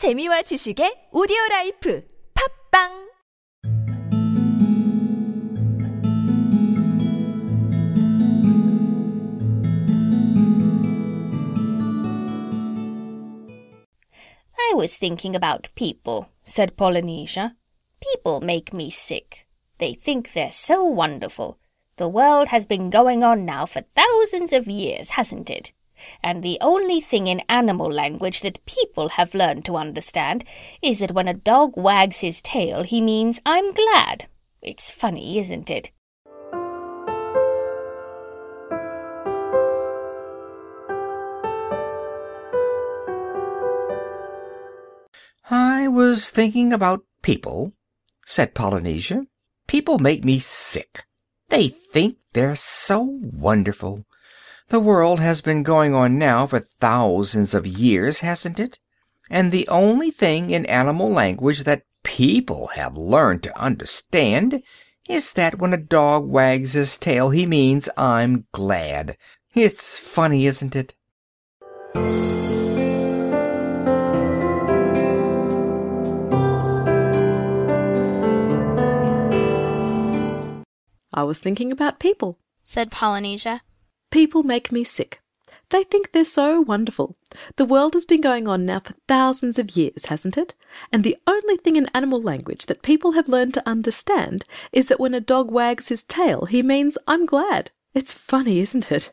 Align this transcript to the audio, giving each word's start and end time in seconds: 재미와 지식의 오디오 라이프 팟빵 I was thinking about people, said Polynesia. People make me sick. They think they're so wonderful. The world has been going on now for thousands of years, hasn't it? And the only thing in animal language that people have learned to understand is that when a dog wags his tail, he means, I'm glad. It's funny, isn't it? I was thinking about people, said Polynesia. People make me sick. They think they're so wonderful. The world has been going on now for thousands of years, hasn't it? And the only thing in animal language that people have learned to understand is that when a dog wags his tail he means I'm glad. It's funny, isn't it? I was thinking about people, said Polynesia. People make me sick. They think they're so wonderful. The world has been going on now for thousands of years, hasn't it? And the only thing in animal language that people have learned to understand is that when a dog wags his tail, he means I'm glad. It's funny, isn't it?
재미와 0.00 0.40
지식의 0.48 1.10
오디오 1.12 1.36
라이프 1.50 2.00
팟빵 2.32 2.88
I 14.56 14.72
was 14.74 14.96
thinking 14.96 15.36
about 15.36 15.68
people, 15.74 16.28
said 16.44 16.78
Polynesia. 16.78 17.56
People 18.00 18.40
make 18.40 18.72
me 18.72 18.88
sick. 18.88 19.46
They 19.76 19.92
think 19.92 20.32
they're 20.32 20.50
so 20.50 20.82
wonderful. 20.82 21.58
The 21.98 22.08
world 22.08 22.48
has 22.48 22.64
been 22.64 22.88
going 22.88 23.22
on 23.22 23.44
now 23.44 23.66
for 23.66 23.82
thousands 23.94 24.54
of 24.54 24.66
years, 24.66 25.20
hasn't 25.20 25.50
it? 25.50 25.74
And 26.22 26.42
the 26.42 26.58
only 26.60 27.00
thing 27.00 27.26
in 27.26 27.42
animal 27.48 27.90
language 27.90 28.40
that 28.42 28.64
people 28.66 29.10
have 29.10 29.34
learned 29.34 29.64
to 29.66 29.76
understand 29.76 30.44
is 30.82 30.98
that 30.98 31.12
when 31.12 31.28
a 31.28 31.34
dog 31.34 31.76
wags 31.76 32.20
his 32.20 32.40
tail, 32.42 32.82
he 32.82 33.00
means, 33.00 33.40
I'm 33.44 33.72
glad. 33.72 34.26
It's 34.62 34.90
funny, 34.90 35.38
isn't 35.38 35.70
it? 35.70 35.90
I 45.50 45.88
was 45.88 46.30
thinking 46.30 46.72
about 46.72 47.04
people, 47.22 47.72
said 48.24 48.54
Polynesia. 48.54 49.26
People 49.66 49.98
make 49.98 50.24
me 50.24 50.38
sick. 50.38 51.04
They 51.48 51.68
think 51.68 52.18
they're 52.32 52.54
so 52.54 53.00
wonderful. 53.02 54.04
The 54.70 54.78
world 54.78 55.18
has 55.18 55.40
been 55.40 55.64
going 55.64 55.96
on 55.96 56.16
now 56.16 56.46
for 56.46 56.60
thousands 56.60 57.54
of 57.54 57.66
years, 57.66 58.20
hasn't 58.20 58.60
it? 58.60 58.78
And 59.28 59.50
the 59.50 59.66
only 59.66 60.12
thing 60.12 60.50
in 60.50 60.64
animal 60.66 61.10
language 61.10 61.64
that 61.64 61.82
people 62.04 62.68
have 62.68 62.96
learned 62.96 63.42
to 63.42 63.60
understand 63.60 64.62
is 65.08 65.32
that 65.32 65.58
when 65.58 65.72
a 65.72 65.76
dog 65.76 66.28
wags 66.28 66.74
his 66.74 66.96
tail 66.98 67.30
he 67.30 67.46
means 67.46 67.88
I'm 67.96 68.46
glad. 68.52 69.16
It's 69.56 69.98
funny, 69.98 70.46
isn't 70.46 70.76
it? 70.76 70.94
I 81.12 81.24
was 81.24 81.40
thinking 81.40 81.72
about 81.72 81.98
people, 81.98 82.38
said 82.62 82.92
Polynesia. 82.92 83.62
People 84.10 84.42
make 84.42 84.72
me 84.72 84.84
sick. 84.84 85.20
They 85.70 85.84
think 85.84 86.10
they're 86.10 86.24
so 86.24 86.60
wonderful. 86.60 87.14
The 87.56 87.64
world 87.64 87.94
has 87.94 88.04
been 88.04 88.20
going 88.20 88.48
on 88.48 88.66
now 88.66 88.80
for 88.80 88.94
thousands 89.06 89.56
of 89.56 89.76
years, 89.76 90.06
hasn't 90.06 90.36
it? 90.36 90.54
And 90.92 91.04
the 91.04 91.16
only 91.28 91.56
thing 91.56 91.76
in 91.76 91.88
animal 91.94 92.20
language 92.20 92.66
that 92.66 92.82
people 92.82 93.12
have 93.12 93.28
learned 93.28 93.54
to 93.54 93.68
understand 93.68 94.44
is 94.72 94.86
that 94.86 94.98
when 94.98 95.14
a 95.14 95.20
dog 95.20 95.50
wags 95.52 95.88
his 95.88 96.02
tail, 96.02 96.46
he 96.46 96.62
means 96.62 96.98
I'm 97.06 97.24
glad. 97.24 97.70
It's 97.94 98.12
funny, 98.12 98.58
isn't 98.58 98.90
it? 98.90 99.12